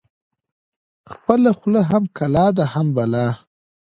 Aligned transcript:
خپله 1.11 1.49
خوله 1.59 1.81
هم 1.91 2.03
کلا 2.17 2.47
ده 2.57 2.63
هم 2.73 2.87
بلا. 2.95 3.27